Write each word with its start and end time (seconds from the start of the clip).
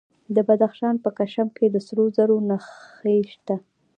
د 0.35 0.37
بدخشان 0.47 0.95
په 1.03 1.09
کشم 1.17 1.47
کې 1.57 1.65
د 1.69 1.75
سرو 1.87 2.05
زرو 2.17 2.37
نښې 2.49 3.15
شته. 3.31 3.55